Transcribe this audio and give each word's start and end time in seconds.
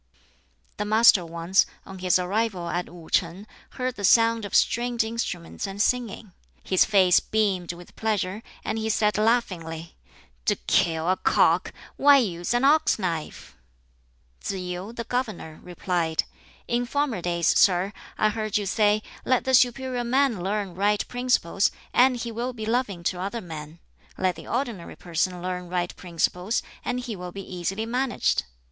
The 0.77 0.85
Master 0.85 1.23
once, 1.23 1.67
on 1.85 1.99
his 1.99 2.17
arrival 2.17 2.69
at 2.69 2.89
Wu 2.89 3.07
shing, 3.13 3.45
heard 3.77 3.97
the 3.97 4.03
sound 4.03 4.45
of 4.45 4.55
stringed 4.55 5.03
instruments 5.03 5.67
and 5.67 5.79
singing. 5.79 6.31
His 6.63 6.83
face 6.85 7.19
beamed 7.19 7.73
with 7.73 7.95
pleasure, 7.95 8.41
and 8.65 8.79
he 8.79 8.89
said 8.89 9.19
laughingly, 9.19 9.95
"To 10.45 10.55
kill 10.65 11.07
a 11.07 11.17
cock 11.17 11.71
why 11.97 12.17
use 12.17 12.51
an 12.55 12.63
ox 12.63 12.97
knife?" 12.97 13.55
Tsz 14.43 14.53
yu, 14.53 14.91
the 14.91 15.03
governor, 15.03 15.59
replied, 15.61 16.23
"In 16.67 16.87
former 16.87 17.21
days, 17.21 17.45
sir, 17.55 17.93
I 18.17 18.29
heard 18.29 18.57
you 18.57 18.65
say, 18.65 19.03
'Let 19.23 19.43
the 19.43 19.53
superior 19.53 20.03
man 20.03 20.41
learn 20.41 20.73
right 20.73 21.07
principles, 21.07 21.69
and 21.93 22.17
he 22.17 22.31
will 22.31 22.53
be 22.53 22.65
loving 22.65 23.03
to 23.03 23.19
other 23.21 23.39
men; 23.39 23.77
let 24.17 24.35
the 24.35 24.47
ordinary 24.47 24.95
person 24.95 25.43
learn 25.43 25.69
right 25.69 25.95
principles, 25.95 26.63
and 26.83 27.01
he 27.01 27.15
will 27.15 27.31
be 27.31 27.47
easily 27.55 27.85
managed.'" 27.85 28.45